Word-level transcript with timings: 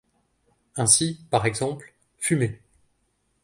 Ainsi, 0.77 1.19
par 1.29 1.45
exemple, 1.45 1.93
fumer. 2.17 2.59